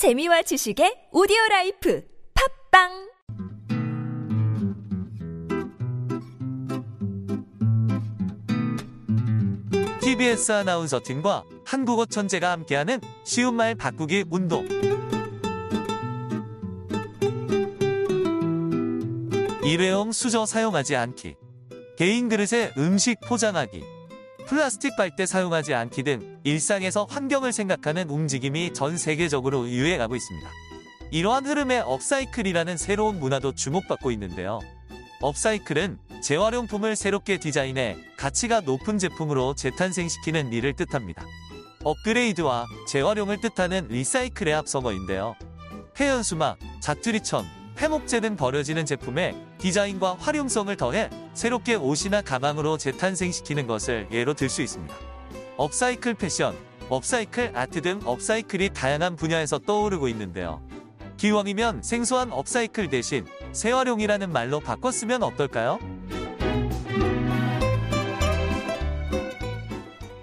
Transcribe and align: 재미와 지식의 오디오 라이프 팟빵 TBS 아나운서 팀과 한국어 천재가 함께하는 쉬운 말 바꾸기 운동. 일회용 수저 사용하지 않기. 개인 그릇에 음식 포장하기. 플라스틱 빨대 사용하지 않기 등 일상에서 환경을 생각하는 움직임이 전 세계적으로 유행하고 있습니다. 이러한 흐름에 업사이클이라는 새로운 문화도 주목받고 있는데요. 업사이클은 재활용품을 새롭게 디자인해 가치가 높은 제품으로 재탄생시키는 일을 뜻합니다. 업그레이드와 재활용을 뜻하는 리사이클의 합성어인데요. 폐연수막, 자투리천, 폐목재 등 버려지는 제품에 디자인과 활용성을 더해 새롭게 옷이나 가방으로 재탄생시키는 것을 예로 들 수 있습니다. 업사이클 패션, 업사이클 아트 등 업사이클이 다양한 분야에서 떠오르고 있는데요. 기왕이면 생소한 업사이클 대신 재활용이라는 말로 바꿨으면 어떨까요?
재미와 0.00 0.40
지식의 0.40 1.12
오디오 1.12 1.36
라이프 1.50 2.02
팟빵 2.72 3.10
TBS 10.00 10.52
아나운서 10.52 11.02
팀과 11.04 11.44
한국어 11.66 12.06
천재가 12.06 12.50
함께하는 12.50 13.02
쉬운 13.26 13.56
말 13.56 13.74
바꾸기 13.74 14.24
운동. 14.30 14.66
일회용 19.62 20.12
수저 20.12 20.46
사용하지 20.46 20.96
않기. 20.96 21.34
개인 21.98 22.30
그릇에 22.30 22.72
음식 22.78 23.20
포장하기. 23.28 23.99
플라스틱 24.46 24.96
빨대 24.96 25.26
사용하지 25.26 25.74
않기 25.74 26.02
등 26.02 26.40
일상에서 26.44 27.06
환경을 27.08 27.52
생각하는 27.52 28.08
움직임이 28.10 28.72
전 28.72 28.96
세계적으로 28.96 29.68
유행하고 29.68 30.16
있습니다. 30.16 30.50
이러한 31.12 31.46
흐름에 31.46 31.78
업사이클이라는 31.78 32.76
새로운 32.76 33.18
문화도 33.18 33.54
주목받고 33.54 34.10
있는데요. 34.12 34.60
업사이클은 35.20 35.98
재활용품을 36.22 36.96
새롭게 36.96 37.38
디자인해 37.38 37.96
가치가 38.16 38.60
높은 38.60 38.98
제품으로 38.98 39.54
재탄생시키는 39.54 40.52
일을 40.52 40.74
뜻합니다. 40.74 41.24
업그레이드와 41.82 42.66
재활용을 42.86 43.40
뜻하는 43.40 43.88
리사이클의 43.88 44.54
합성어인데요. 44.54 45.34
폐연수막, 45.94 46.58
자투리천, 46.80 47.44
폐목재 47.80 48.20
등 48.20 48.36
버려지는 48.36 48.84
제품에 48.84 49.34
디자인과 49.56 50.16
활용성을 50.16 50.76
더해 50.76 51.08
새롭게 51.32 51.76
옷이나 51.76 52.20
가방으로 52.20 52.76
재탄생시키는 52.76 53.66
것을 53.66 54.06
예로 54.12 54.34
들 54.34 54.50
수 54.50 54.60
있습니다. 54.60 54.94
업사이클 55.56 56.12
패션, 56.12 56.54
업사이클 56.90 57.52
아트 57.54 57.80
등 57.80 57.98
업사이클이 58.04 58.74
다양한 58.74 59.16
분야에서 59.16 59.58
떠오르고 59.60 60.08
있는데요. 60.08 60.60
기왕이면 61.16 61.82
생소한 61.82 62.32
업사이클 62.32 62.90
대신 62.90 63.24
재활용이라는 63.52 64.30
말로 64.30 64.60
바꿨으면 64.60 65.22
어떨까요? 65.22 65.78